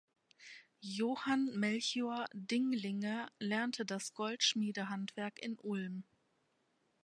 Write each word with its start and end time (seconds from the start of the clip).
Johann 0.79 1.51
Melchior 1.59 2.25
Dinglinger 2.33 3.29
lernte 3.37 3.85
das 3.85 4.15
Goldschmiedehandwerk 4.15 5.37
in 5.39 5.59
Ulm. 5.59 6.05